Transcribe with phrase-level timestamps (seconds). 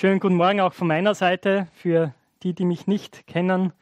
[0.00, 2.14] Schönen guten Morgen auch von meiner Seite für
[2.44, 3.72] die, die mich nicht kennen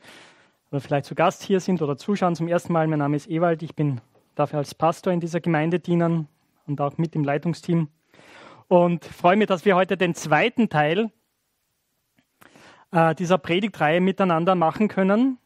[0.71, 2.87] oder vielleicht zu Gast hier sind oder zuschauen zum ersten Mal.
[2.87, 4.01] Mein Name ist Ewald, ich bin
[4.35, 6.27] dafür als Pastor in dieser Gemeinde dienen
[6.67, 7.89] und auch mit im Leitungsteam.
[8.67, 11.11] Und freue mich, dass wir heute den zweiten Teil
[12.93, 15.37] äh, dieser Predigtreihe miteinander machen können.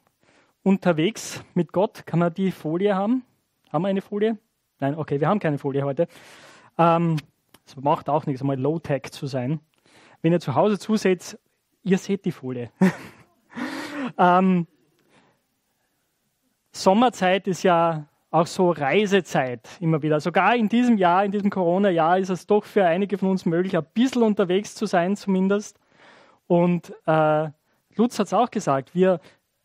[0.63, 2.07] Unterwegs mit Gott.
[2.07, 3.25] Kann man die Folie haben?
[3.73, 4.39] Haben wir eine Folie?
[4.79, 6.07] Nein, okay, wir haben keine Folie heute.
[6.79, 7.17] Ähm,
[7.67, 9.59] es macht auch nichts, einmal Low-Tech zu sein.
[10.23, 11.39] Wenn ihr zu Hause zuseht,
[11.83, 12.71] ihr seht die Folie.
[14.19, 14.67] ähm,
[16.73, 20.21] Sommerzeit ist ja auch so Reisezeit immer wieder.
[20.21, 23.77] Sogar in diesem Jahr, in diesem Corona-Jahr, ist es doch für einige von uns möglich,
[23.77, 25.79] ein bisschen unterwegs zu sein zumindest.
[26.47, 27.49] Und äh,
[27.97, 29.21] Lutz hat es auch gesagt, wir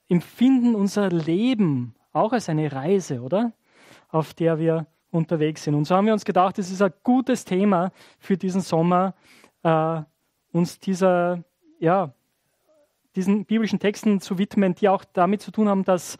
[0.09, 3.51] empfinden unser Leben auch als eine Reise, oder?
[4.09, 5.75] Auf der wir unterwegs sind.
[5.75, 9.13] Und so haben wir uns gedacht, es ist ein gutes Thema für diesen Sommer,
[9.63, 10.01] äh,
[10.55, 11.43] uns dieser,
[11.79, 12.13] ja,
[13.15, 16.17] diesen biblischen Texten zu widmen, die auch damit zu tun haben, dass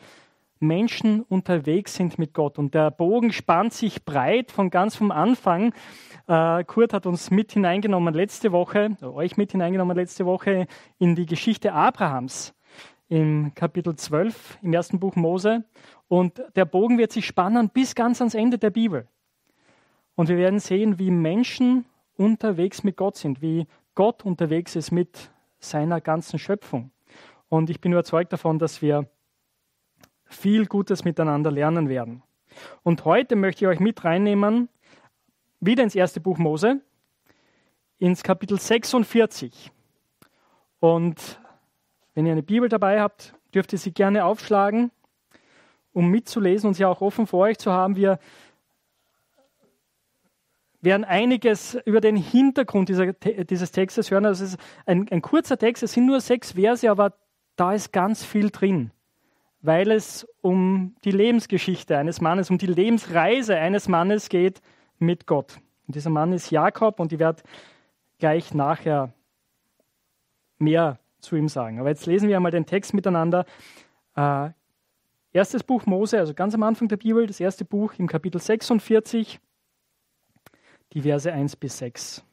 [0.60, 2.60] Menschen unterwegs sind mit Gott.
[2.60, 5.74] Und der Bogen spannt sich breit von ganz vom Anfang.
[6.28, 11.26] Äh, Kurt hat uns mit hineingenommen letzte Woche, euch mit hineingenommen letzte Woche in die
[11.26, 12.54] Geschichte Abrahams
[13.08, 15.64] im Kapitel 12 im ersten Buch Mose.
[16.10, 19.08] Und der Bogen wird sich spannen bis ganz ans Ende der Bibel.
[20.16, 21.86] Und wir werden sehen, wie Menschen
[22.18, 26.92] unterwegs mit Gott sind, wie Gott unterwegs ist mit seiner ganzen Schöpfung.
[27.50, 29.10] Und ich bin überzeugt davon, dass wir
[30.26, 32.22] viel Gutes miteinander lernen werden.
[32.84, 34.70] Und heute möchte ich euch mit reinnehmen,
[35.60, 36.82] wieder ins erste Buch Mose,
[37.98, 39.72] ins Kapitel 46.
[40.80, 41.40] Und
[42.14, 44.92] wenn ihr eine Bibel dabei habt, dürft ihr sie gerne aufschlagen,
[45.94, 47.96] um mitzulesen und sie auch offen vor euch zu haben.
[47.96, 48.20] Wir
[50.86, 54.26] werden einiges über den Hintergrund dieser, dieses Textes hören.
[54.26, 57.14] Also es ist ein, ein kurzer Text, es sind nur sechs Verse, aber
[57.56, 58.92] da ist ganz viel drin,
[59.62, 64.62] weil es um die Lebensgeschichte eines Mannes, um die Lebensreise eines Mannes geht
[65.00, 65.58] mit Gott.
[65.88, 67.44] Und dieser Mann ist Jakob und ich werde
[68.20, 69.14] gleich nachher
[70.58, 71.80] mehr zu ihm sagen.
[71.80, 73.46] Aber jetzt lesen wir einmal den Text miteinander.
[74.16, 74.50] Äh,
[75.34, 79.40] erstes Buch Mose, also ganz am Anfang der Bibel, das erste Buch im Kapitel 46,
[80.96, 82.24] die Verse 1 bis 6.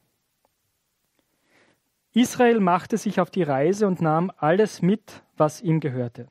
[2.13, 6.29] Israel machte sich auf die Reise und nahm alles mit, was ihm gehörte.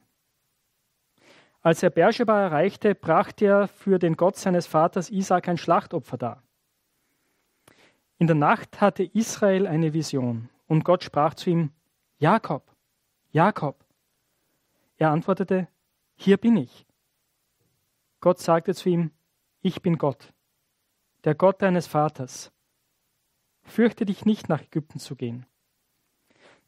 [1.61, 6.43] Als er Beersheba erreichte, brachte er für den Gott seines Vaters Isaac ein Schlachtopfer dar.
[8.17, 11.71] In der Nacht hatte Israel eine Vision und Gott sprach zu ihm,
[12.17, 12.63] Jakob,
[13.31, 13.83] Jakob.
[14.97, 15.67] Er antwortete,
[16.15, 16.85] hier bin ich.
[18.21, 19.11] Gott sagte zu ihm,
[19.61, 20.31] ich bin Gott,
[21.23, 22.51] der Gott deines Vaters.
[23.63, 25.45] Fürchte dich nicht, nach Ägypten zu gehen,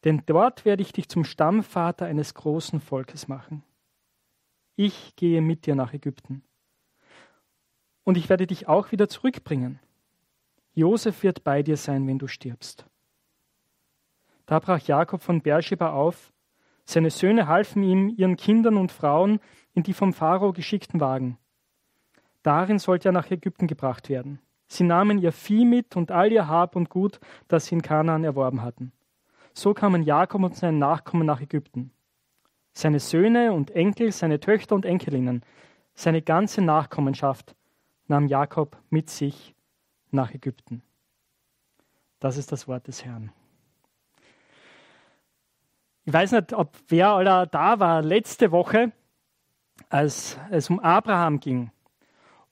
[0.03, 3.63] denn dort werde ich dich zum Stammvater eines großen Volkes machen.
[4.75, 6.43] Ich gehe mit dir nach Ägypten.
[8.03, 9.79] Und ich werde dich auch wieder zurückbringen.
[10.73, 12.85] Josef wird bei dir sein, wenn du stirbst.
[14.45, 16.33] Da brach Jakob von Beersheba auf.
[16.85, 19.39] Seine Söhne halfen ihm, ihren Kindern und Frauen
[19.73, 21.37] in die vom Pharao geschickten Wagen.
[22.43, 24.39] Darin sollte er nach Ägypten gebracht werden.
[24.67, 28.23] Sie nahmen ihr Vieh mit und all ihr Hab und Gut, das sie in Kanaan
[28.23, 28.91] erworben hatten.
[29.53, 31.91] So kamen Jakob und seine Nachkommen nach Ägypten.
[32.73, 35.43] Seine Söhne und Enkel, seine Töchter und Enkelinnen,
[35.93, 37.55] seine ganze Nachkommenschaft
[38.07, 39.53] nahm Jakob mit sich
[40.09, 40.81] nach Ägypten.
[42.19, 43.31] Das ist das Wort des Herrn.
[46.05, 48.91] Ich weiß nicht, ob wer aller da war letzte Woche,
[49.89, 51.71] als es um Abraham ging.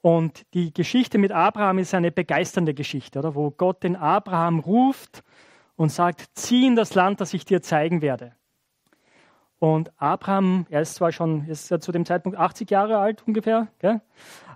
[0.02, 3.36] Und die Geschichte mit Abraham ist eine begeisternde Geschichte, oder?
[3.36, 5.24] wo Gott den Abraham ruft
[5.76, 8.34] und sagt, zieh in das Land, das ich dir zeigen werde.
[9.60, 13.68] Und Abraham, er ist zwar schon, ist ja zu dem Zeitpunkt 80 Jahre alt ungefähr,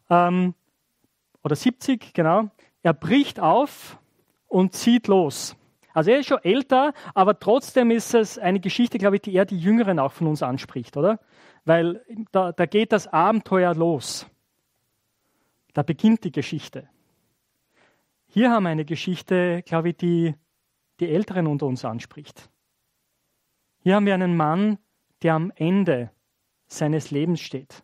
[0.10, 0.56] ähm,
[1.44, 2.50] oder 70, genau.
[2.82, 4.00] Er bricht auf
[4.48, 5.56] und zieht los.
[5.94, 9.46] Also er ist schon älter, aber trotzdem ist es eine Geschichte, glaube ich, die eher
[9.46, 11.20] die Jüngeren auch von uns anspricht, oder?
[11.66, 14.28] Weil da, da geht das Abenteuer los.
[15.76, 16.88] Da beginnt die Geschichte.
[18.28, 20.34] Hier haben wir eine Geschichte, glaube ich, die
[21.02, 22.50] die Älteren unter uns anspricht.
[23.80, 24.78] Hier haben wir einen Mann,
[25.22, 26.12] der am Ende
[26.68, 27.84] seines Lebens steht,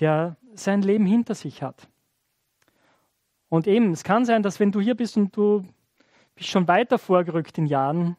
[0.00, 1.88] der sein Leben hinter sich hat.
[3.48, 5.64] Und eben, es kann sein, dass wenn du hier bist und du
[6.34, 8.16] bist schon weiter vorgerückt in Jahren,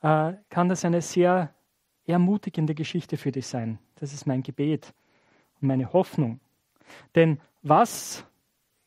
[0.00, 1.54] äh, kann das eine sehr
[2.06, 3.78] ermutigende Geschichte für dich sein.
[3.96, 4.94] Das ist mein Gebet
[5.60, 6.40] und meine Hoffnung.
[7.14, 8.24] Denn was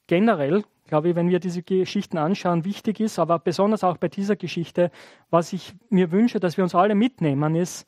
[0.07, 4.35] generell, glaube ich, wenn wir diese Geschichten anschauen, wichtig ist, aber besonders auch bei dieser
[4.35, 4.91] Geschichte,
[5.29, 7.87] was ich mir wünsche, dass wir uns alle mitnehmen, ist,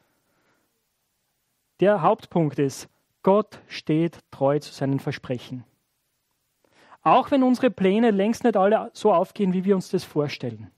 [1.79, 2.89] der Hauptpunkt ist,
[3.23, 5.63] Gott steht treu zu seinen Versprechen.
[7.01, 10.71] Auch wenn unsere Pläne längst nicht alle so aufgehen, wie wir uns das vorstellen.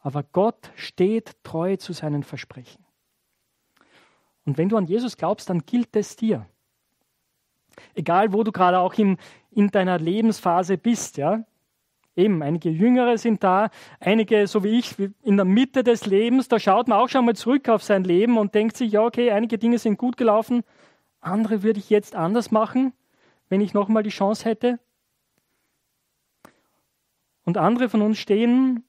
[0.00, 2.84] Aber Gott steht treu zu seinen Versprechen.
[4.44, 6.46] Und wenn du an Jesus glaubst, dann gilt es dir.
[7.94, 9.16] Egal, wo du gerade auch in,
[9.50, 11.44] in deiner Lebensphase bist, ja.
[12.14, 13.68] Eben, einige Jüngere sind da,
[14.00, 17.36] einige, so wie ich, in der Mitte des Lebens, da schaut man auch schon mal
[17.36, 20.62] zurück auf sein Leben und denkt sich, ja, okay, einige Dinge sind gut gelaufen,
[21.20, 22.94] andere würde ich jetzt anders machen,
[23.50, 24.78] wenn ich nochmal die Chance hätte.
[27.44, 28.84] Und andere von uns stehen,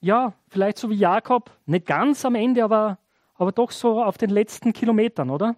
[0.00, 2.98] ja, vielleicht so wie Jakob, nicht ganz am Ende, aber,
[3.34, 5.56] aber doch so auf den letzten Kilometern, oder?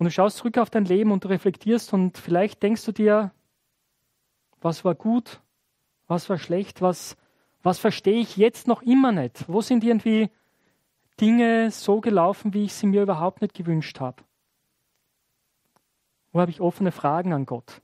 [0.00, 3.32] Und du schaust zurück auf dein Leben und du reflektierst und vielleicht denkst du dir,
[4.62, 5.42] was war gut,
[6.06, 7.18] was war schlecht, was,
[7.62, 9.46] was verstehe ich jetzt noch immer nicht?
[9.46, 10.30] Wo sind irgendwie
[11.20, 14.24] Dinge so gelaufen, wie ich sie mir überhaupt nicht gewünscht habe?
[16.32, 17.82] Wo habe ich offene Fragen an Gott?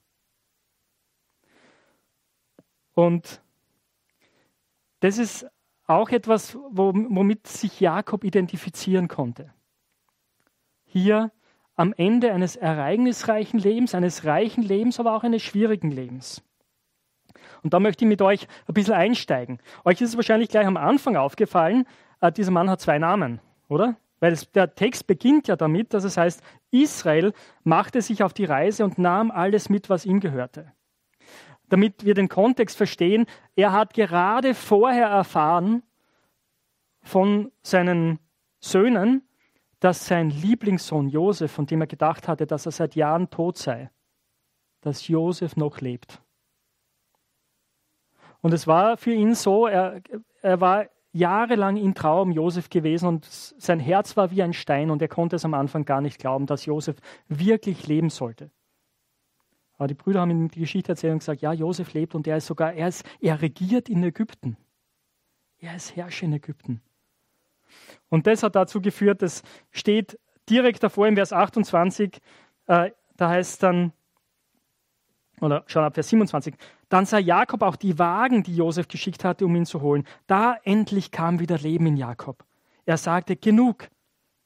[2.95, 3.43] Und
[5.01, 5.45] das ist
[5.85, 9.53] auch etwas, womit sich Jakob identifizieren konnte.
[10.85, 11.31] Hier
[11.77, 16.43] am Ende eines ereignisreichen Lebens, eines reichen Lebens, aber auch eines schwierigen Lebens.
[17.63, 19.59] Und da möchte ich mit euch ein bisschen einsteigen.
[19.85, 21.85] Euch ist es wahrscheinlich gleich am Anfang aufgefallen,
[22.19, 23.39] äh, dieser Mann hat zwei Namen,
[23.69, 23.95] oder?
[24.19, 26.41] Weil es, der Text beginnt ja damit, dass es heißt,
[26.71, 27.33] Israel
[27.63, 30.73] machte sich auf die Reise und nahm alles mit, was ihm gehörte.
[31.69, 35.83] Damit wir den Kontext verstehen, er hat gerade vorher erfahren
[37.01, 38.19] von seinen
[38.59, 39.26] Söhnen,
[39.79, 43.91] dass sein Lieblingssohn Josef, von dem er gedacht hatte, dass er seit Jahren tot sei,
[44.81, 46.21] dass Josef noch lebt.
[48.41, 50.01] Und es war für ihn so, er,
[50.41, 54.91] er war jahrelang in Trauer um Josef gewesen und sein Herz war wie ein Stein
[54.91, 56.97] und er konnte es am Anfang gar nicht glauben, dass Josef
[57.27, 58.51] wirklich leben sollte.
[59.77, 62.37] Aber die Brüder haben ihm die Geschichte erzählt und gesagt, ja, Josef lebt und er
[62.37, 64.57] ist sogar, er, ist, er regiert in Ägypten.
[65.59, 66.81] Er ist Herrscher in Ägypten.
[68.09, 70.19] Und das hat dazu geführt, das steht
[70.49, 72.19] direkt davor im Vers 28,
[72.67, 73.91] äh, da heißt dann,
[75.41, 76.55] oder schon ab Vers 27,
[76.89, 80.05] dann sah Jakob auch die Wagen, die Josef geschickt hatte, um ihn zu holen.
[80.25, 82.45] Da endlich kam wieder Leben in Jakob.
[82.85, 83.89] Er sagte, genug,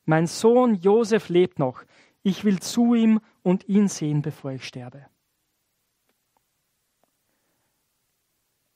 [0.05, 1.83] mein Sohn Josef lebt noch.
[2.23, 5.05] Ich will zu ihm und ihn sehen, bevor ich sterbe.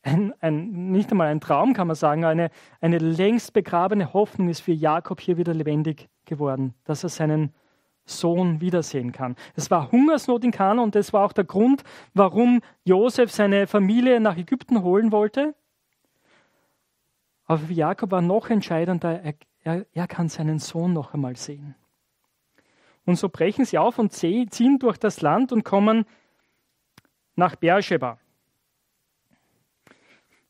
[0.05, 4.61] Ein, ein, nicht einmal ein Traum, kann man sagen, eine, eine längst begrabene Hoffnung ist
[4.61, 7.53] für Jakob hier wieder lebendig geworden, dass er seinen
[8.05, 9.35] Sohn wiedersehen kann.
[9.55, 14.19] Es war Hungersnot in Kana und das war auch der Grund, warum Josef seine Familie
[14.19, 15.55] nach Ägypten holen wollte.
[17.45, 21.73] Aber für Jakob war noch entscheidender, er, er, er kann seinen Sohn noch einmal sehen.
[23.05, 26.05] Und so brechen sie auf und ziehen durch das Land und kommen
[27.35, 28.19] nach Beersheba.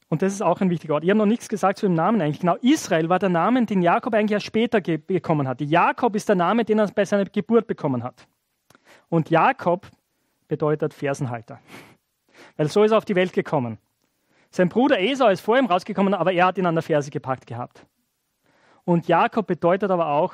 [0.07, 1.03] Und das ist auch ein wichtiger Ort.
[1.03, 2.39] Ich habe noch nichts gesagt zu dem Namen eigentlich.
[2.39, 5.61] Genau, Israel war der Name, den Jakob eigentlich erst später bekommen hat.
[5.61, 8.27] Jakob ist der Name, den er bei seiner Geburt bekommen hat.
[9.09, 9.89] Und Jakob
[10.47, 11.59] bedeutet Fersenhalter.
[12.55, 13.79] Weil so ist er auf die Welt gekommen.
[14.51, 17.47] Sein Bruder Esau ist vor ihm rausgekommen, aber er hat ihn an der Ferse gepackt
[17.47, 17.85] gehabt.
[18.83, 20.33] Und Jakob bedeutet aber auch,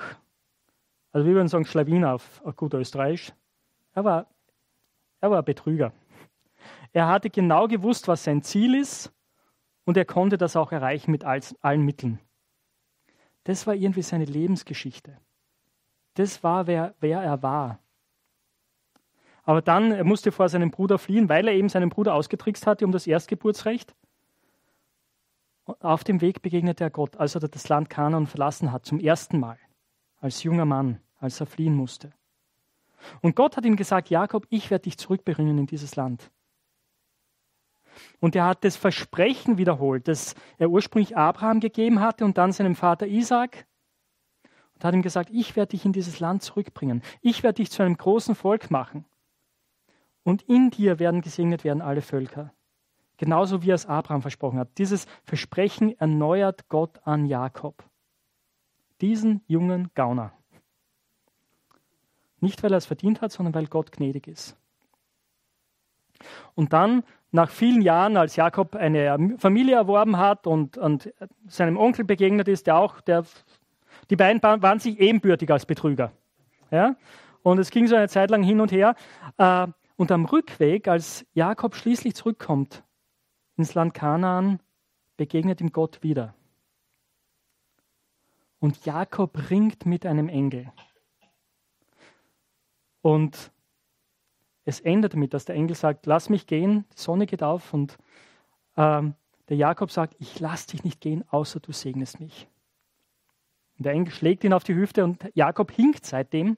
[1.14, 3.32] also wir würden sagen Schlawiner auf, auf gut Österreichisch,
[3.94, 4.28] er war,
[5.22, 5.94] er war ein Betrüger.
[6.94, 9.12] Er hatte genau gewusst, was sein Ziel ist
[9.92, 12.22] und er konnte das auch erreichen mit allen Mitteln.
[13.44, 15.18] Das war irgendwie seine Lebensgeschichte.
[16.14, 17.80] Das war, wer, wer er war.
[19.44, 22.86] Aber dann, er musste vor seinem Bruder fliehen, weil er eben seinen Bruder ausgetrickst hatte
[22.86, 23.94] um das Erstgeburtsrecht.
[25.82, 29.42] Auf dem Weg begegnete er Gott, als er das Land Kanaan verlassen hat, zum ersten
[29.42, 29.58] Mal,
[30.22, 32.14] als junger Mann, als er fliehen musste.
[33.20, 36.32] Und Gott hat ihm gesagt, Jakob, ich werde dich zurückbringen in dieses Land.
[38.20, 42.76] Und er hat das Versprechen wiederholt, das er ursprünglich Abraham gegeben hatte und dann seinem
[42.76, 43.66] Vater Isaac.
[44.76, 47.02] Und hat ihm gesagt, ich werde dich in dieses Land zurückbringen.
[47.22, 49.06] Ich werde dich zu einem großen Volk machen.
[50.24, 52.54] Und in dir werden gesegnet werden alle Völker.
[53.18, 54.78] Genauso wie er es Abraham versprochen hat.
[54.78, 57.84] Dieses Versprechen erneuert Gott an Jakob.
[59.00, 60.34] Diesen jungen Gauner.
[62.40, 64.58] Nicht, weil er es verdient hat, sondern weil Gott gnädig ist.
[66.56, 71.14] Und dann nach vielen Jahren, als Jakob eine Familie erworben hat und, und
[71.48, 73.24] seinem Onkel begegnet ist, der auch, der,
[74.10, 76.12] die beiden waren sich ebenbürtig als Betrüger.
[76.72, 76.96] Ja?
[77.42, 78.96] Und es ging so eine Zeit lang hin und her.
[79.38, 82.84] Äh, Und am Rückweg, als Jakob schließlich zurückkommt
[83.56, 84.60] ins Land Kanaan,
[85.16, 86.34] begegnet ihm Gott wieder.
[88.60, 90.72] Und Jakob ringt mit einem Engel.
[93.04, 93.52] Und
[94.72, 97.98] es endet damit, dass der Engel sagt, lass mich gehen, die Sonne geht auf und
[98.78, 99.16] ähm,
[99.50, 102.48] der Jakob sagt, ich lass dich nicht gehen, außer du segnest mich.
[103.78, 106.58] Und der Engel schlägt ihn auf die Hüfte und Jakob hinkt seitdem,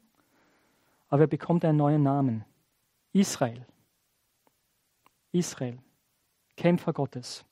[1.09, 2.45] aber er bekommt einen neuen Namen.
[3.13, 3.65] Israel.
[5.31, 5.79] Israel.
[6.55, 7.43] Kämpfer Gottes.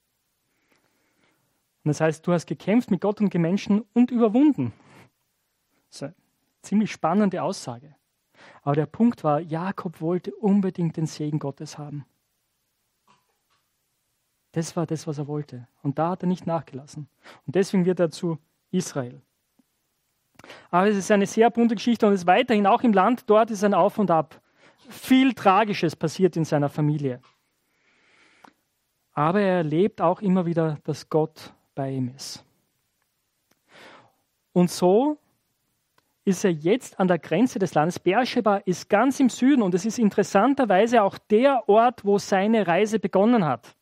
[1.84, 4.74] Und das heißt, du hast gekämpft mit Gott und den Menschen und überwunden.
[5.90, 6.16] Das ist eine
[6.62, 7.96] ziemlich spannende Aussage.
[8.64, 12.06] Aber der Punkt war, Jakob wollte unbedingt den Segen Gottes haben.
[14.52, 15.68] Das war das, was er wollte.
[15.82, 17.08] Und da hat er nicht nachgelassen.
[17.46, 18.38] Und deswegen wird er zu
[18.72, 19.22] Israel.
[20.70, 23.52] Aber es ist eine sehr bunte Geschichte und es ist weiterhin auch im Land, dort
[23.52, 24.42] ist ein Auf und Ab.
[24.90, 27.22] Viel Tragisches passiert in seiner Familie.
[29.14, 32.44] Aber er erlebt auch immer wieder, dass Gott bei ihm ist.
[34.54, 35.18] Und so
[36.24, 38.00] ist er jetzt an der Grenze des Landes.
[38.00, 43.00] Beersheba ist ganz im Süden und es ist interessanterweise auch der Ort, wo seine Reise
[43.00, 43.76] begonnen hat.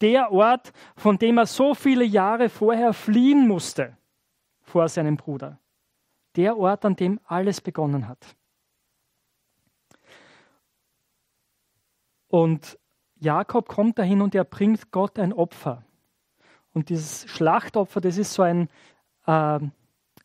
[0.00, 3.96] Der Ort, von dem er so viele Jahre vorher fliehen musste
[4.62, 5.58] vor seinem Bruder.
[6.36, 8.36] Der Ort, an dem alles begonnen hat.
[12.28, 12.78] Und
[13.16, 15.84] Jakob kommt dahin und er bringt Gott ein Opfer.
[16.72, 18.68] Und dieses Schlachtopfer, das ist so ein,
[19.26, 19.58] äh,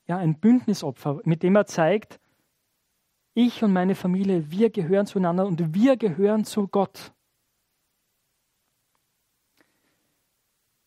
[0.08, 2.20] ja, ein Bündnisopfer, mit dem er zeigt,
[3.34, 7.12] ich und meine Familie, wir gehören zueinander und wir gehören zu Gott.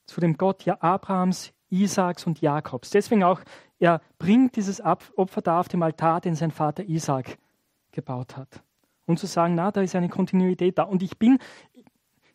[0.07, 2.89] Zu dem Gott ja Abrahams, Isaaks und Jakobs.
[2.89, 3.43] Deswegen auch,
[3.79, 7.37] er bringt dieses Opfer da auf dem Altar, den sein Vater Isaak
[7.93, 8.63] gebaut hat.
[9.05, 10.85] Und zu sagen, na, da ist eine Kontinuität da.
[10.85, 11.39] Und ich bin,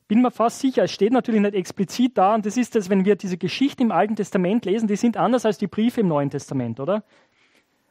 [0.07, 3.05] bin mir fast sicher, es steht natürlich nicht explizit da, und das ist das, wenn
[3.05, 6.29] wir diese Geschichte im Alten Testament lesen, die sind anders als die Briefe im Neuen
[6.29, 7.03] Testament, oder?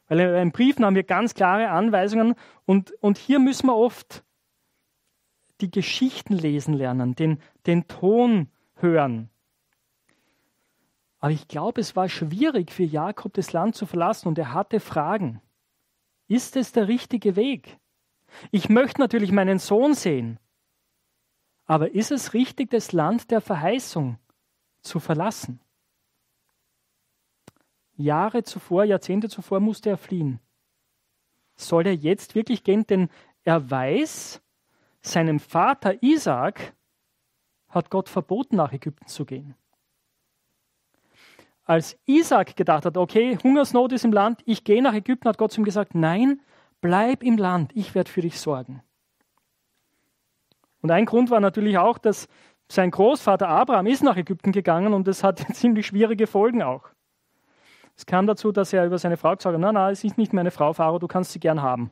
[0.07, 4.23] Weil in Briefen haben wir ganz klare Anweisungen und, und hier müssen wir oft
[5.61, 9.29] die Geschichten lesen lernen, den, den Ton hören.
[11.19, 14.81] Aber ich glaube, es war schwierig für Jakob, das Land zu verlassen und er hatte
[14.81, 15.41] Fragen.
[16.27, 17.77] Ist es der richtige Weg?
[18.51, 20.37] Ich möchte natürlich meinen Sohn sehen.
[21.65, 24.17] Aber ist es richtig, das Land der Verheißung
[24.81, 25.61] zu verlassen?
[27.95, 30.39] Jahre zuvor, Jahrzehnte zuvor musste er fliehen.
[31.55, 32.85] Soll er jetzt wirklich gehen?
[32.87, 33.09] Denn
[33.43, 34.41] er weiß,
[35.01, 36.73] seinem Vater Isaac
[37.69, 39.55] hat Gott verboten, nach Ägypten zu gehen.
[41.65, 45.51] Als Isaac gedacht hat, okay, Hungersnot ist im Land, ich gehe nach Ägypten, hat Gott
[45.51, 46.41] zu ihm gesagt, nein,
[46.81, 48.83] bleib im Land, ich werde für dich sorgen.
[50.83, 52.27] Und ein Grund war natürlich auch, dass
[52.67, 56.89] sein Großvater Abraham ist nach Ägypten gegangen und das hatte ziemlich schwierige Folgen auch.
[57.95, 60.33] Es kam dazu, dass er über seine Frau gesagt hat, nein, nein, es ist nicht
[60.33, 61.91] meine Frau, Pharao, du kannst sie gern haben.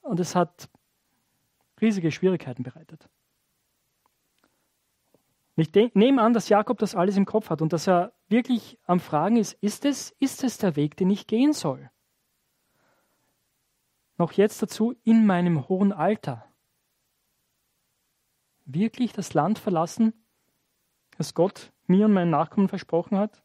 [0.00, 0.70] Und es hat
[1.80, 3.08] riesige Schwierigkeiten bereitet.
[5.56, 9.00] ich nehme an, dass Jakob das alles im Kopf hat und dass er wirklich am
[9.00, 11.90] Fragen ist, ist es, ist es der Weg, den ich gehen soll?
[14.16, 16.46] Noch jetzt dazu in meinem hohen Alter
[18.64, 20.12] wirklich das Land verlassen,
[21.18, 23.42] das Gott mir und meinen Nachkommen versprochen hat?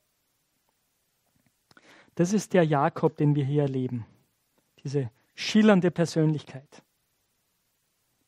[2.16, 4.06] Das ist der Jakob, den wir hier erleben.
[4.84, 6.84] Diese schillernde Persönlichkeit.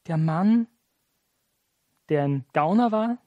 [0.08, 0.68] Der Mann,
[2.10, 3.18] der ein Gauner war,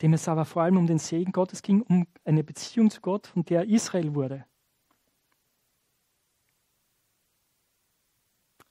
[0.00, 3.26] dem es aber vor allem um den Segen Gottes ging, um eine Beziehung zu Gott,
[3.26, 4.46] von der Israel wurde.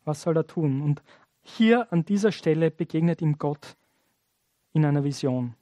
[0.04, 0.82] Was soll er tun?
[0.82, 1.04] Und
[1.42, 3.76] hier an dieser Stelle begegnet ihm Gott
[4.74, 5.56] in einer Vision.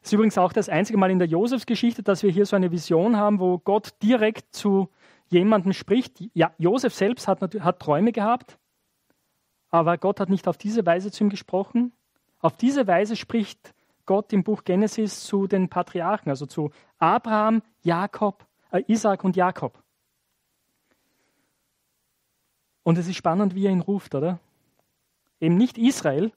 [0.00, 2.70] Es ist übrigens auch das einzige Mal in der Josefsgeschichte, dass wir hier so eine
[2.70, 4.88] Vision haben, wo Gott direkt zu
[5.28, 6.22] jemandem spricht.
[6.34, 8.58] Ja, Josef selbst hat, hat Träume gehabt,
[9.70, 11.92] aber Gott hat nicht auf diese Weise zu ihm gesprochen.
[12.40, 13.74] Auf diese Weise spricht
[14.06, 19.82] Gott im Buch Genesis zu den Patriarchen, also zu Abraham, Jakob, äh, Isaac und Jakob.
[22.88, 24.40] Und es ist spannend, wie er ihn ruft, oder?
[25.40, 26.32] Eben nicht Israel,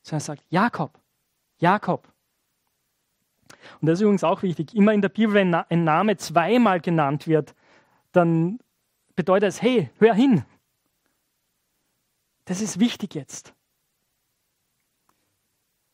[0.00, 0.96] sondern er sagt Jakob,
[1.58, 2.06] Jakob.
[3.80, 4.76] Und das ist übrigens auch wichtig.
[4.76, 7.56] Immer in der Bibel, wenn ein Name zweimal genannt wird,
[8.12, 8.60] dann
[9.16, 10.44] bedeutet es, hey, hör hin.
[12.44, 13.52] Das ist wichtig jetzt.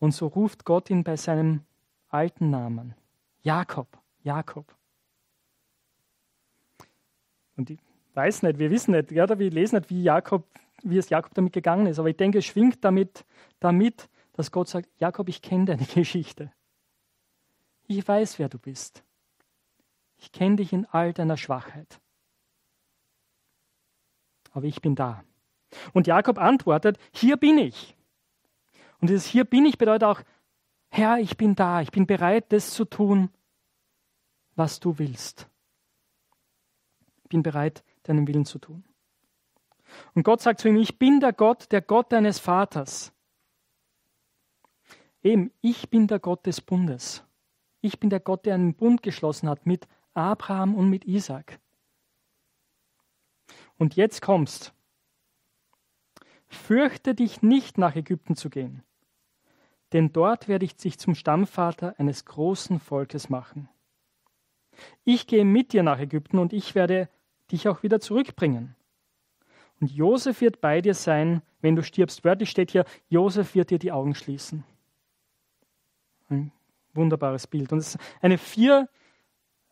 [0.01, 1.63] Und so ruft Gott ihn bei seinem
[2.11, 2.95] alten Namen.
[3.41, 3.89] Jakob,
[4.23, 4.67] Jakob.
[7.57, 7.71] Und
[8.15, 10.47] weiß nicht, wir wissen nicht, ja, wir lesen nicht, wie Jakob
[10.83, 13.25] wie es Jakob damit gegangen ist, aber ich denke, es schwingt damit,
[13.59, 16.53] damit dass Gott sagt, Jakob, ich kenne deine Geschichte.
[17.87, 19.05] Ich weiß, wer du bist.
[20.17, 22.01] Ich kenne dich in all deiner Schwachheit.
[24.53, 25.25] Aber ich bin da.
[25.93, 27.97] Und Jakob antwortet, hier bin ich.
[29.01, 30.23] Und dieses Hier bin ich bedeutet auch,
[30.89, 33.31] Herr, ich bin da, ich bin bereit, das zu tun,
[34.55, 35.49] was du willst.
[37.25, 38.85] Ich bin bereit, deinen Willen zu tun.
[40.15, 43.13] Und Gott sagt zu ihm, ich bin der Gott, der Gott deines Vaters.
[45.23, 47.25] Eben, ich bin der Gott des Bundes.
[47.81, 51.59] Ich bin der Gott, der einen Bund geschlossen hat mit Abraham und mit Isaac.
[53.77, 54.73] Und jetzt kommst.
[56.47, 58.83] Fürchte dich nicht, nach Ägypten zu gehen,
[59.93, 63.69] denn dort werde ich dich zum Stammvater eines großen Volkes machen.
[65.05, 67.09] Ich gehe mit dir nach Ägypten und ich werde
[67.51, 68.75] dich auch wieder zurückbringen.
[69.81, 72.25] Und Josef wird bei dir sein, wenn du stirbst.
[72.25, 74.65] Wörtlich steht hier, Josef wird dir die Augen schließen.
[76.29, 76.53] Ein
[76.95, 77.73] wunderbares Bild.
[77.73, 78.89] Und es ist eine vier,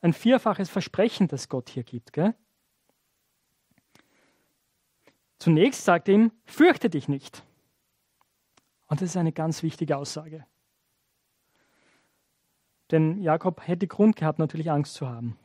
[0.00, 2.12] ein vierfaches Versprechen, das Gott hier gibt.
[2.12, 2.34] Gell?
[5.38, 7.44] Zunächst sagt er ihm, fürchte dich nicht.
[8.86, 10.44] Und das ist eine ganz wichtige Aussage.
[12.90, 15.38] Denn Jakob hätte Grund gehabt, natürlich Angst zu haben.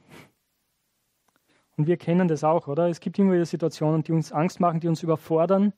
[1.78, 2.90] Und wir kennen das auch, oder?
[2.90, 5.74] Es gibt immer wieder Situationen, die uns Angst machen, die uns überfordern,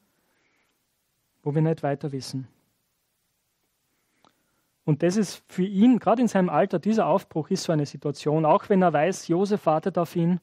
[1.44, 2.48] wo wir nicht weiter wissen.
[4.86, 8.46] Und das ist für ihn, gerade in seinem Alter, dieser Aufbruch ist so eine Situation,
[8.46, 10.40] auch wenn er weiß, Josef wartet auf ihn.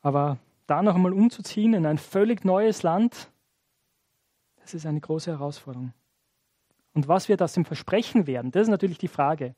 [0.00, 3.30] Aber da noch einmal umzuziehen in ein völlig neues Land,
[4.62, 5.92] das ist eine große Herausforderung.
[6.94, 8.52] Und was wird aus dem Versprechen werden?
[8.52, 9.54] Das ist natürlich die Frage.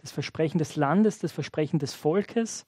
[0.00, 2.66] Das Versprechen des Landes, das Versprechen des Volkes.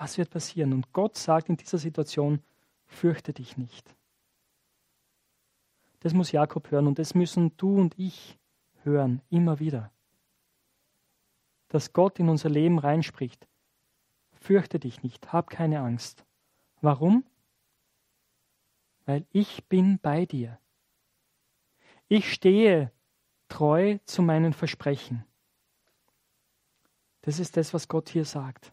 [0.00, 0.72] Was wird passieren?
[0.72, 2.42] Und Gott sagt in dieser Situation,
[2.86, 3.94] fürchte dich nicht.
[6.00, 8.38] Das muss Jakob hören und das müssen du und ich
[8.82, 9.92] hören, immer wieder.
[11.68, 13.46] Dass Gott in unser Leben reinspricht.
[14.32, 16.24] Fürchte dich nicht, hab keine Angst.
[16.80, 17.24] Warum?
[19.10, 20.60] weil ich bin bei dir.
[22.06, 22.92] Ich stehe
[23.48, 25.24] treu zu meinen Versprechen.
[27.22, 28.72] Das ist das, was Gott hier sagt.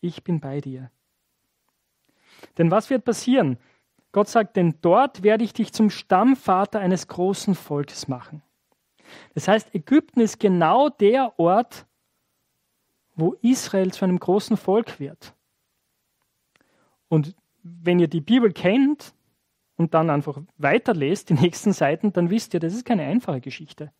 [0.00, 0.90] Ich bin bei dir.
[2.58, 3.58] Denn was wird passieren?
[4.12, 8.42] Gott sagt, denn dort werde ich dich zum Stammvater eines großen Volkes machen.
[9.34, 11.86] Das heißt, Ägypten ist genau der Ort,
[13.14, 15.34] wo Israel zu einem großen Volk wird.
[17.08, 19.14] Und wenn ihr die Bibel kennt
[19.76, 23.92] und dann einfach weiterlest, die nächsten Seiten, dann wisst ihr, das ist keine einfache Geschichte.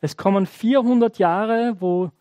[0.00, 2.12] Es kommen 400 Jahre, wo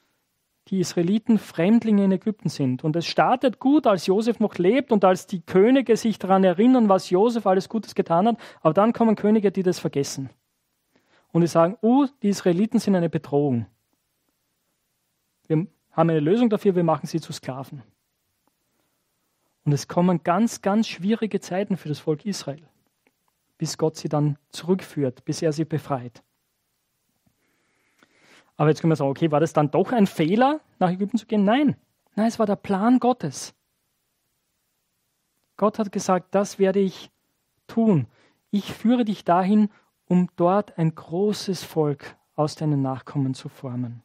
[0.68, 2.84] die Israeliten Fremdlinge in Ägypten sind.
[2.84, 6.90] Und es startet gut, als Josef noch lebt und als die Könige sich daran erinnern,
[6.90, 8.38] was Josef alles Gutes getan hat.
[8.62, 10.30] Aber dann kommen Könige, die das vergessen.
[11.32, 13.68] Und die sagen, oh, die Israeliten sind eine Bedrohung.
[15.48, 17.84] Wir haben eine Lösung dafür, wir machen sie zu Sklaven.
[19.64, 22.64] Und es kommen ganz, ganz schwierige Zeiten für das Volk Israel,
[23.58, 26.24] bis Gott sie dann zurückführt, bis er sie befreit.
[28.58, 31.28] Aber jetzt können wir sagen, okay, war das dann doch ein Fehler, nach Ägypten zu
[31.28, 31.46] gehen?
[31.46, 31.76] Nein,
[32.16, 33.54] nein, es war der Plan Gottes.
[35.56, 37.12] Gott hat gesagt, das werde ich
[37.68, 38.08] tun.
[38.52, 39.70] Ich führe dich dahin,
[40.08, 44.02] um dort ein großes Volk aus deinen Nachkommen zu formen.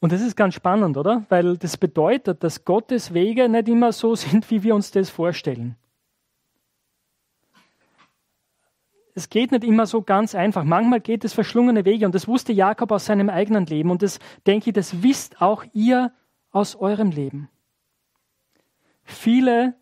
[0.00, 1.24] Und das ist ganz spannend, oder?
[1.30, 5.76] Weil das bedeutet, dass Gottes Wege nicht immer so sind, wie wir uns das vorstellen.
[9.14, 10.64] Es geht nicht immer so ganz einfach.
[10.64, 14.18] Manchmal geht es verschlungene Wege und das wusste Jakob aus seinem eigenen Leben und das
[14.46, 16.12] denke ich, das wisst auch ihr
[16.50, 17.48] aus eurem Leben.
[19.04, 19.74] Viele,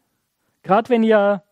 [0.63, 1.43] gerade wenn ihr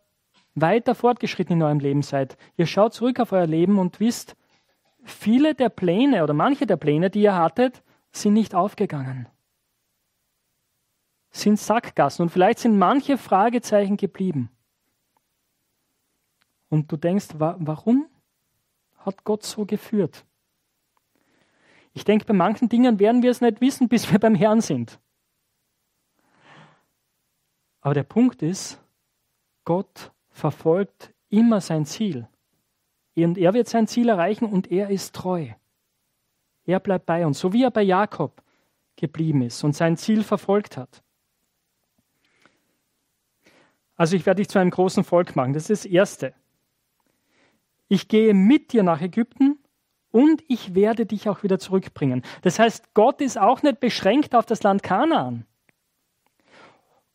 [0.54, 4.36] weiter fortgeschritten in eurem Leben seid, ihr schaut zurück auf euer Leben und wisst,
[5.02, 9.28] viele der Pläne oder manche der Pläne, die ihr hattet, sind nicht aufgegangen,
[11.30, 14.50] sind Sackgassen und vielleicht sind manche Fragezeichen geblieben.
[16.70, 18.06] Und du denkst, warum
[18.98, 20.24] hat Gott so geführt?
[21.92, 24.98] Ich denke, bei manchen Dingen werden wir es nicht wissen, bis wir beim Herrn sind.
[27.82, 28.80] Aber der Punkt ist,
[29.64, 32.28] Gott verfolgt immer sein Ziel.
[33.16, 35.48] Und er wird sein Ziel erreichen und er ist treu.
[36.64, 38.42] Er bleibt bei uns, so wie er bei Jakob
[38.96, 41.02] geblieben ist und sein Ziel verfolgt hat.
[43.96, 45.52] Also ich werde dich zu einem großen Volk machen.
[45.52, 46.34] Das ist das Erste.
[47.90, 49.58] Ich gehe mit dir nach Ägypten
[50.12, 52.22] und ich werde dich auch wieder zurückbringen.
[52.42, 55.44] Das heißt, Gott ist auch nicht beschränkt auf das Land Kanaan.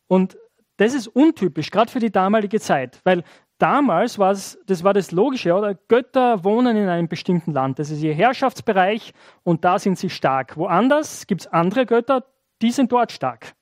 [0.06, 0.36] Und
[0.76, 3.24] das ist untypisch, gerade für die damalige Zeit, weil
[3.56, 5.74] damals war es, das war das Logische, oder?
[5.74, 7.78] Götter wohnen in einem bestimmten Land.
[7.78, 10.58] Das ist ihr Herrschaftsbereich und da sind sie stark.
[10.58, 12.26] Woanders gibt es andere Götter,
[12.60, 13.54] die sind dort stark.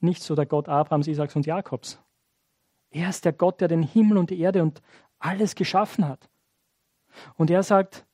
[0.00, 2.00] Nicht so der Gott Abrahams, Isaaks und Jakobs.
[2.90, 4.82] Er ist der Gott, der den Himmel und die Erde und
[5.18, 6.28] alles geschaffen hat.
[7.34, 8.06] Und er sagt,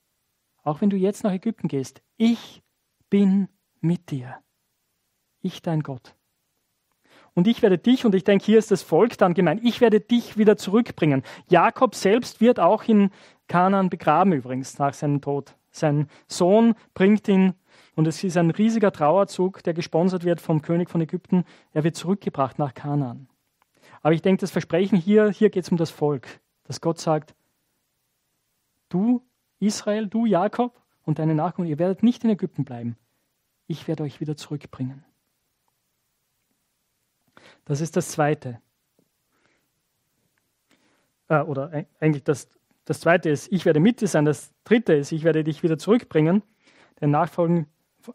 [0.63, 2.63] auch wenn du jetzt nach Ägypten gehst, ich
[3.11, 3.49] bin
[3.81, 4.39] mit dir.
[5.41, 6.15] Ich dein Gott.
[7.35, 10.01] Und ich werde dich, und ich denke, hier ist das Volk dann gemeint, ich werde
[10.01, 11.23] dich wieder zurückbringen.
[11.49, 13.11] Jakob selbst wird auch in
[13.49, 15.57] Kanaan begraben übrigens nach seinem Tod.
[15.71, 17.55] Sein Sohn bringt ihn,
[17.97, 21.45] und es ist ein riesiger Trauerzug, der gesponsert wird vom König von Ägypten.
[21.73, 23.29] Er wird zurückgebracht nach Kanaan.
[24.03, 27.35] Aber ich denke, das Versprechen hier, hier geht es um das Volk, dass Gott sagt,
[28.89, 29.23] du
[29.61, 32.97] Israel, du Jakob und deine Nachkommen, ihr werdet nicht in Ägypten bleiben.
[33.67, 35.05] Ich werde euch wieder zurückbringen.
[37.65, 38.61] Das ist das Zweite.
[41.29, 42.49] Äh, oder eigentlich das,
[42.85, 44.25] das Zweite ist, ich werde mit dir sein.
[44.25, 46.43] Das Dritte ist, ich werde dich wieder zurückbringen,
[47.01, 47.67] den Nachfolgen,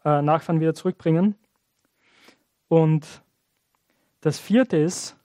[0.04, 1.36] äh, Nachfahren wieder zurückbringen.
[2.68, 3.22] Und
[4.20, 5.16] das Vierte ist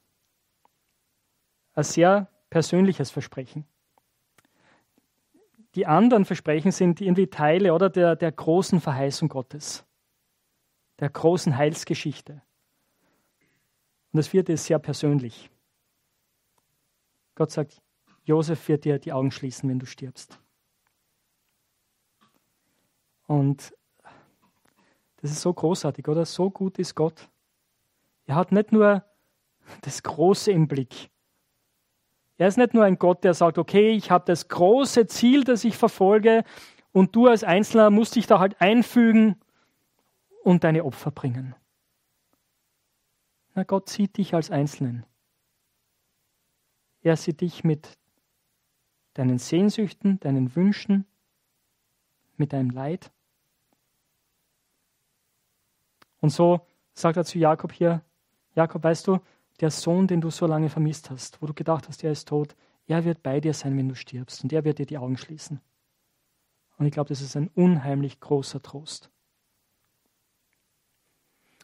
[1.74, 3.66] ein sehr persönliches Versprechen.
[5.76, 9.84] Die anderen Versprechen sind irgendwie Teile oder der, der großen Verheißung Gottes,
[11.00, 12.42] der großen Heilsgeschichte.
[14.14, 15.50] Und das vierte ist sehr persönlich.
[17.36, 17.82] Gott sagt,
[18.24, 20.40] Josef wird dir die Augen schließen, wenn du stirbst.
[23.28, 23.76] Und
[25.18, 26.26] das ist so großartig, oder?
[26.26, 27.30] So gut ist Gott.
[28.28, 29.04] Er hat nicht nur
[29.82, 31.12] das Große im Blick.
[32.38, 35.64] Er ist nicht nur ein Gott, der sagt, okay, ich habe das große Ziel, das
[35.64, 36.44] ich verfolge,
[36.92, 39.36] und du als Einzelner musst dich da halt einfügen
[40.44, 41.56] und deine Opfer bringen.
[43.54, 45.06] Na, Gott sieht dich als Einzelnen.
[47.02, 47.98] Er sieht dich mit
[49.14, 51.06] deinen Sehnsüchten, deinen Wünschen,
[52.38, 53.12] mit deinem Leid.
[56.20, 58.02] Und so sagt er zu Jakob hier,
[58.56, 59.20] Jakob, weißt du,
[59.62, 62.56] der Sohn, den du so lange vermisst hast, wo du gedacht hast, er ist tot,
[62.88, 65.62] er wird bei dir sein, wenn du stirbst und er wird dir die Augen schließen.
[66.78, 69.10] Und ich glaube, das ist ein unheimlich großer Trost.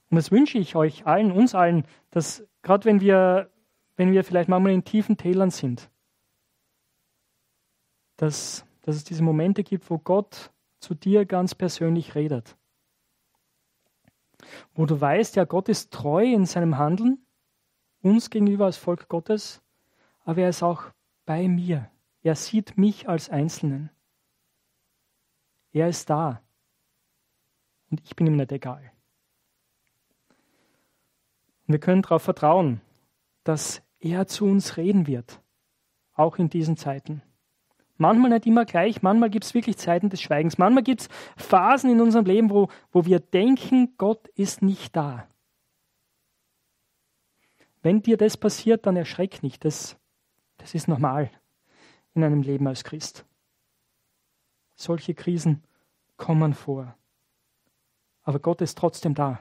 [0.10, 3.49] Und das wünsche ich euch allen, uns allen, dass gerade wenn wir,
[3.95, 5.89] wenn wir vielleicht manchmal in tiefen Tälern sind,
[8.17, 12.58] dass, dass es diese Momente gibt, wo Gott zu dir ganz persönlich redet.
[14.73, 17.25] Wo du weißt, ja, Gott ist treu in seinem Handeln,
[18.02, 19.62] uns gegenüber als Volk Gottes,
[20.24, 20.84] aber er ist auch
[21.26, 21.90] bei mir.
[22.24, 23.90] Er sieht mich als Einzelnen.
[25.72, 26.42] Er ist da.
[27.90, 28.92] Und ich bin ihm nicht egal.
[31.68, 32.82] Und wir können darauf vertrauen,
[33.44, 35.42] dass er zu uns reden wird,
[36.14, 37.22] auch in diesen Zeiten.
[37.98, 41.92] Manchmal nicht immer gleich, manchmal gibt es wirklich Zeiten des Schweigens, manchmal gibt es Phasen
[41.92, 45.28] in unserem Leben, wo, wo wir denken, Gott ist nicht da.
[47.82, 49.98] Wenn dir das passiert, dann erschreck nicht, das,
[50.58, 51.32] das ist normal
[52.13, 53.26] in einem Leben als Christ.
[54.76, 55.63] Solche Krisen
[56.17, 56.96] kommen vor.
[58.24, 59.39] Aber Gott ist trotzdem da.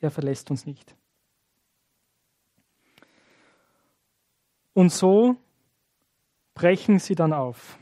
[0.00, 0.96] Er verlässt uns nicht.
[4.72, 5.36] Und so
[6.54, 7.78] brechen sie dann auf.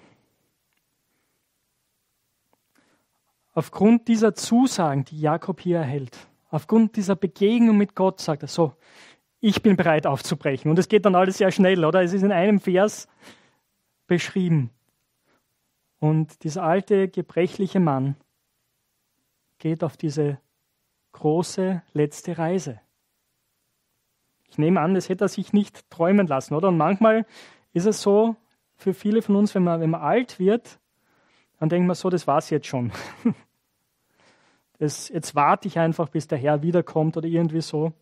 [3.52, 8.74] Aufgrund dieser Zusagen, die Jakob hier erhält, aufgrund dieser Begegnung mit Gott, sagt er so,
[9.40, 10.70] ich bin bereit aufzubrechen.
[10.70, 12.02] Und es geht dann alles sehr schnell, oder?
[12.02, 13.08] Es ist in einem Vers
[14.06, 14.70] beschrieben.
[16.00, 18.16] Und dieser alte, gebrechliche Mann
[19.58, 20.38] geht auf diese
[21.12, 22.80] große letzte Reise.
[24.48, 26.68] Ich nehme an, das hätte er sich nicht träumen lassen, oder?
[26.68, 27.26] Und manchmal
[27.72, 28.36] ist es so,
[28.76, 30.78] für viele von uns, wenn man, wenn man alt wird,
[31.58, 32.92] dann denkt man so, das war's jetzt schon.
[34.78, 37.92] Das, jetzt warte ich einfach, bis der Herr wiederkommt oder irgendwie so.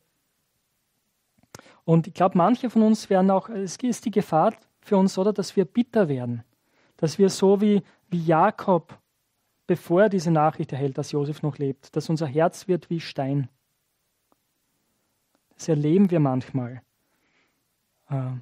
[1.85, 5.33] Und ich glaube, manche von uns werden auch, es ist die Gefahr für uns, oder,
[5.33, 6.45] dass wir bitter werden.
[6.97, 8.99] Dass wir so wie, wie Jakob
[9.67, 13.49] bevor er diese Nachricht erhält, dass Josef noch lebt, dass unser Herz wird wie Stein.
[15.57, 16.83] Das erleben wir manchmal.
[18.09, 18.33] Äh,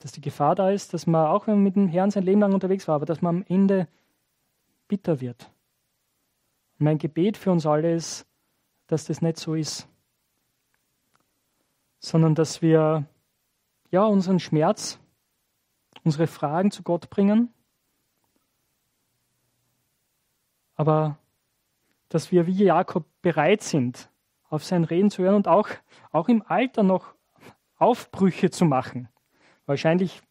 [0.00, 2.40] dass die Gefahr da ist, dass man, auch wenn man mit dem Herrn sein Leben
[2.40, 3.86] lang unterwegs war, aber dass man am Ende
[4.88, 5.50] bitter wird.
[6.80, 8.26] Und mein Gebet für uns alle ist,
[8.88, 9.86] dass das nicht so ist,
[12.00, 13.06] sondern dass wir
[13.92, 14.98] ja unseren Schmerz,
[16.02, 17.54] unsere Fragen zu Gott bringen
[20.80, 21.18] aber
[22.08, 24.08] dass wir wie Jakob bereit sind,
[24.48, 25.68] auf sein Reden zu hören und auch,
[26.10, 27.14] auch im Alter noch
[27.76, 29.10] Aufbrüche zu machen.
[29.66, 30.22] Wahrscheinlich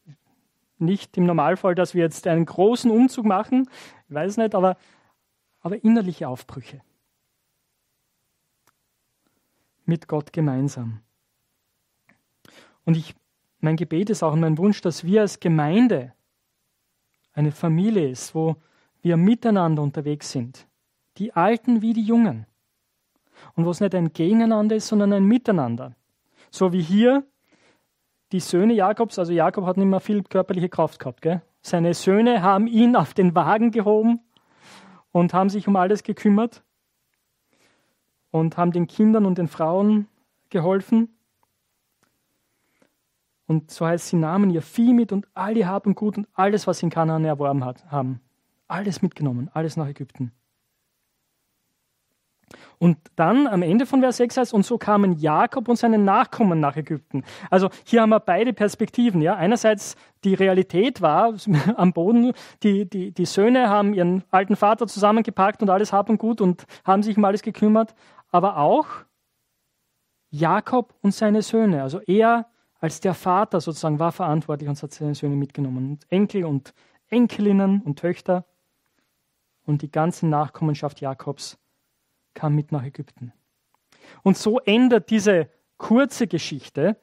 [0.80, 3.70] nicht im Normalfall, dass wir jetzt einen großen Umzug machen,
[4.08, 4.76] ich weiß nicht, aber,
[5.62, 6.82] aber innerliche Aufbrüche.
[9.86, 11.02] Mit Gott gemeinsam.
[12.86, 13.16] Und ich,
[13.60, 16.14] mein Gebet ist auch und mein Wunsch, dass wir als Gemeinde
[17.34, 18.56] eine Familie ist, wo
[19.02, 20.68] wir miteinander unterwegs sind.
[21.18, 22.46] Die Alten wie die Jungen.
[23.56, 25.96] Und wo es nicht ein Gegeneinander ist, sondern ein Miteinander.
[26.52, 27.26] So wie hier
[28.32, 31.22] die Söhne Jakobs, also Jakob hat nicht mehr viel körperliche Kraft gehabt.
[31.22, 31.42] Gell?
[31.62, 34.22] Seine Söhne haben ihn auf den Wagen gehoben
[35.12, 36.64] und haben sich um alles gekümmert
[38.32, 40.08] und haben den Kindern und den Frauen
[40.50, 41.10] geholfen.
[43.48, 46.28] Und so heißt, sie nahmen ihr Vieh mit und all ihr Hab und Gut und
[46.34, 48.22] alles, was sie in Kanaan erworben hat, haben.
[48.68, 50.32] Alles mitgenommen, alles nach Ägypten.
[52.80, 56.62] Und dann am Ende von Vers 6 heißt, und so kamen Jakob und seine Nachkommen
[56.62, 57.26] nach Ägypten.
[57.50, 59.22] Also hier haben wir beide Perspektiven.
[59.22, 59.36] Ja?
[59.36, 61.34] Einerseits die Realität war
[61.76, 62.32] am Boden,
[62.64, 66.66] die, die, die Söhne haben ihren alten Vater zusammengepackt und alles Hab und Gut und
[66.86, 67.94] haben sich um alles gekümmert.
[68.32, 68.88] Aber auch
[70.30, 71.84] Jakob und seine Söhne.
[71.84, 72.46] Also er
[72.80, 75.92] als der Vater sozusagen war verantwortlich und hat seine Söhne mitgenommen.
[75.92, 76.74] Und Enkel und
[77.10, 78.46] Enkelinnen und Töchter
[79.66, 81.58] und die ganze Nachkommenschaft Jakobs
[82.34, 83.34] kam mit nach Ägypten.
[84.24, 86.98] Und so endet diese kurze Geschichte,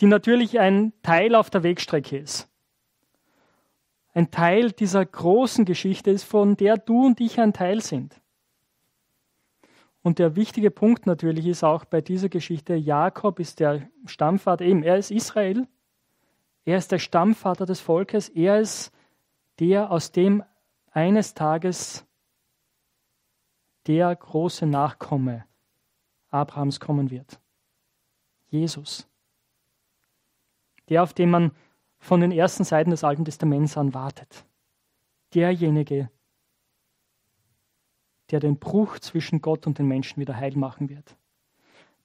[0.00, 2.48] die natürlich ein Teil auf der Wegstrecke ist.
[4.14, 8.20] Ein Teil dieser großen Geschichte ist, von der du und ich ein Teil sind.
[10.02, 14.82] Und der wichtige Punkt natürlich ist auch bei dieser Geschichte, Jakob ist der Stammvater, eben,
[14.82, 15.66] er ist Israel,
[16.64, 18.92] er ist der Stammvater des Volkes, er ist
[19.58, 20.42] der, aus dem
[20.92, 22.06] eines Tages
[23.88, 25.46] der große Nachkomme
[26.30, 27.40] Abrahams kommen wird.
[28.50, 29.08] Jesus.
[30.90, 31.52] Der, auf den man
[31.98, 34.44] von den ersten Seiten des Alten Testaments an wartet.
[35.34, 36.10] Derjenige,
[38.30, 41.16] der den Bruch zwischen Gott und den Menschen wieder heil machen wird.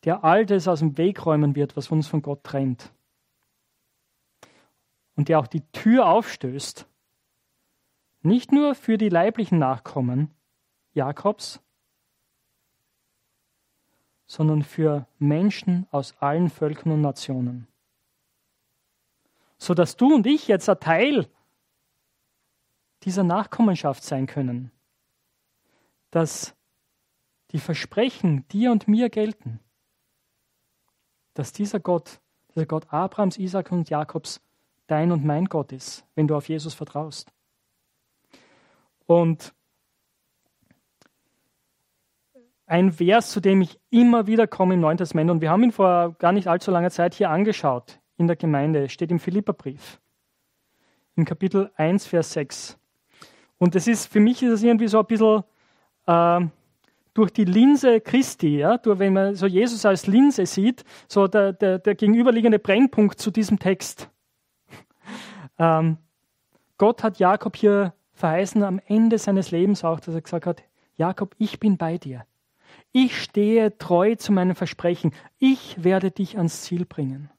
[0.05, 2.93] Der all das aus dem Weg räumen wird, was uns von Gott trennt.
[5.15, 6.87] Und der auch die Tür aufstößt,
[8.21, 10.31] nicht nur für die leiblichen Nachkommen
[10.93, 11.61] Jakobs,
[14.25, 17.67] sondern für Menschen aus allen Völkern und Nationen.
[19.57, 21.27] Sodass du und ich jetzt ein Teil
[23.03, 24.71] dieser Nachkommenschaft sein können.
[26.11, 26.55] Dass
[27.51, 29.59] die Versprechen dir und mir gelten.
[31.33, 34.41] Dass dieser Gott, dieser Gott Abrahams, Isaac und Jakobs
[34.87, 37.31] dein und mein Gott ist, wenn du auf Jesus vertraust.
[39.05, 39.53] Und
[42.73, 45.29] ein Vers, zu dem ich immer wieder komme im Neuen Testament.
[45.29, 48.89] Und wir haben ihn vor gar nicht allzu langer Zeit hier angeschaut in der Gemeinde.
[48.89, 50.01] Steht im Philipperbrief.
[51.15, 52.79] Im Kapitel 1, Vers 6.
[53.59, 55.43] Und das ist, für mich ist es irgendwie so ein bisschen
[56.07, 56.39] äh,
[57.13, 61.53] durch die Linse Christi, ja, durch, wenn man so Jesus als Linse sieht, so der,
[61.53, 64.09] der, der gegenüberliegende Brennpunkt zu diesem Text.
[65.59, 65.99] Ähm,
[66.79, 70.63] Gott hat Jakob hier verheißen am Ende seines Lebens auch, dass er gesagt hat,
[70.97, 72.25] Jakob, ich bin bei dir.
[72.93, 75.13] Ich stehe treu zu meinem Versprechen.
[75.39, 77.29] Ich werde dich ans Ziel bringen.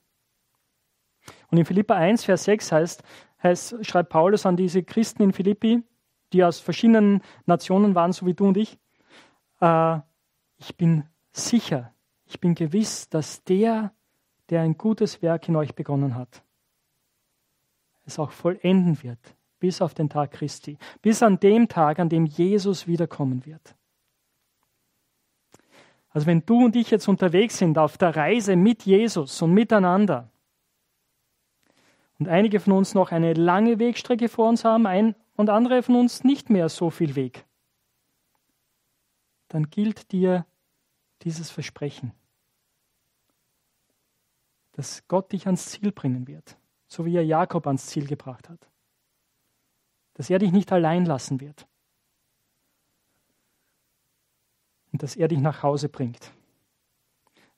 [1.51, 3.03] Und in Philippa 1, Vers 6 heißt,
[3.43, 5.85] heißt, schreibt Paulus an diese Christen in Philippi,
[6.33, 8.79] die aus verschiedenen Nationen waren, so wie du und ich,
[9.61, 9.99] äh,
[10.57, 11.95] ich bin sicher,
[12.27, 13.93] ich bin gewiss, dass der,
[14.51, 16.43] der ein gutes Werk in euch begonnen hat,
[18.07, 19.21] es auch vollenden wird,
[19.61, 23.77] bis auf den Tag Christi, bis an dem Tag, an dem Jesus wiederkommen wird.
[26.15, 30.31] Also wenn du und ich jetzt unterwegs sind auf der Reise mit Jesus und miteinander
[32.19, 35.97] und einige von uns noch eine lange Wegstrecke vor uns haben ein, und andere von
[35.97, 37.45] uns nicht mehr so viel Weg,
[39.49, 40.47] dann gilt dir
[41.23, 42.13] dieses Versprechen,
[44.73, 48.69] dass Gott dich ans Ziel bringen wird, so wie er Jakob ans Ziel gebracht hat,
[50.15, 51.67] dass er dich nicht allein lassen wird.
[54.95, 56.31] Und dass er dich nach Hause bringt.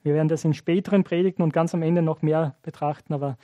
[0.03, 3.37] Wir werden das in späteren Predigten und ganz am Ende noch mehr betrachten, aber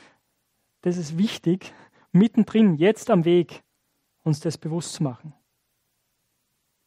[0.81, 1.75] das ist wichtig,
[2.11, 3.63] mittendrin, jetzt am Weg,
[4.23, 5.35] uns das bewusst zu machen.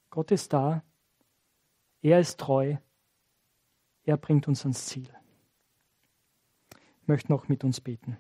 [0.10, 0.82] Gott ist da,
[2.02, 2.78] er ist treu,
[4.06, 5.10] er bringt uns ans Ziel.
[7.04, 8.18] Ich möchte noch mit uns beten.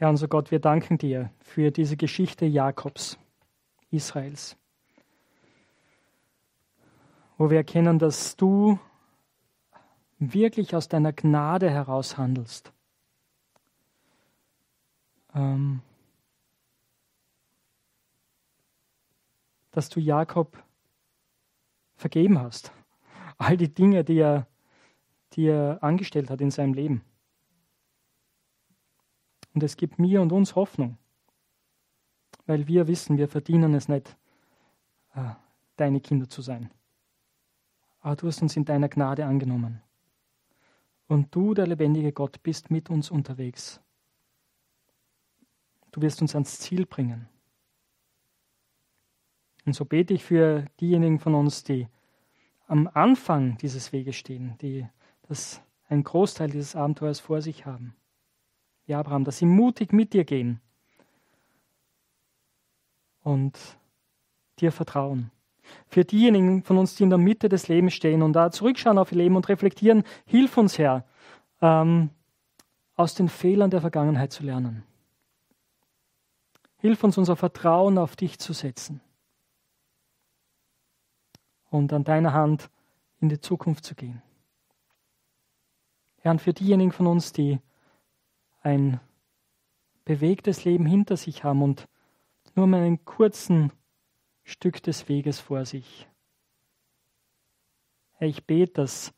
[0.00, 3.18] Herr unser Gott, wir danken dir für diese Geschichte Jakobs,
[3.90, 4.56] Israels,
[7.36, 8.78] wo wir erkennen, dass du
[10.18, 12.72] wirklich aus deiner Gnade heraus handelst.
[15.34, 15.82] Ähm,
[19.70, 20.64] dass du Jakob
[21.96, 22.72] vergeben hast.
[23.36, 24.46] All die Dinge, die er,
[25.34, 27.04] die er angestellt hat in seinem Leben.
[29.54, 30.96] Und es gibt mir und uns Hoffnung,
[32.46, 34.16] weil wir wissen, wir verdienen es nicht,
[35.14, 35.30] äh,
[35.76, 36.70] deine Kinder zu sein.
[38.00, 39.82] Aber du hast uns in deiner Gnade angenommen.
[41.08, 43.80] Und du, der lebendige Gott, bist mit uns unterwegs.
[45.90, 47.28] Du wirst uns ans Ziel bringen.
[49.66, 51.88] Und so bete ich für diejenigen von uns, die
[52.66, 54.86] am Anfang dieses Weges stehen, die
[55.28, 57.96] das einen Großteil dieses Abenteuers vor sich haben.
[58.90, 60.60] Wie Abraham, dass sie mutig mit dir gehen
[63.22, 63.56] und
[64.58, 65.30] dir vertrauen.
[65.86, 69.12] Für diejenigen von uns, die in der Mitte des Lebens stehen und da zurückschauen auf
[69.12, 71.04] ihr Leben und reflektieren, hilf uns, Herr,
[71.60, 72.10] ähm,
[72.96, 74.82] aus den Fehlern der Vergangenheit zu lernen.
[76.78, 79.00] Hilf uns, unser Vertrauen auf dich zu setzen
[81.70, 82.70] und an deiner Hand
[83.20, 84.20] in die Zukunft zu gehen.
[86.22, 87.60] Herr, und für diejenigen von uns, die
[88.60, 89.00] ein
[90.04, 91.88] bewegtes Leben hinter sich haben und
[92.54, 93.72] nur mal einen kurzen
[94.42, 96.08] Stück des Weges vor sich.
[98.14, 99.14] Herr, ich bete, dass,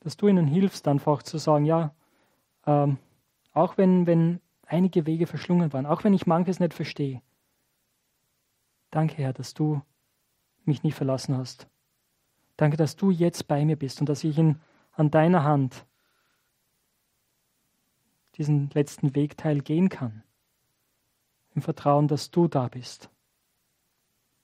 [0.00, 1.94] dass du ihnen hilfst, einfach zu sagen, ja,
[2.66, 2.98] ähm,
[3.52, 7.22] auch wenn, wenn einige Wege verschlungen waren, auch wenn ich manches nicht verstehe.
[8.90, 9.82] Danke, Herr, dass du
[10.64, 11.68] mich nie verlassen hast.
[12.56, 14.60] Danke, dass du jetzt bei mir bist und dass ich in,
[14.92, 15.84] an deiner Hand
[18.36, 20.22] diesen letzten Wegteil gehen kann.
[21.54, 23.10] Im Vertrauen, dass du da bist.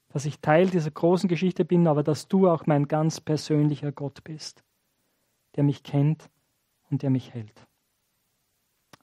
[0.09, 4.23] Dass ich Teil dieser großen Geschichte bin, aber dass du auch mein ganz persönlicher Gott
[4.23, 4.63] bist,
[5.55, 6.29] der mich kennt
[6.89, 7.67] und der mich hält.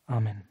[0.06, 0.48] Amen.